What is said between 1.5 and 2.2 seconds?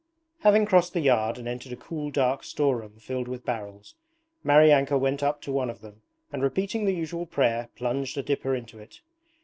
a cool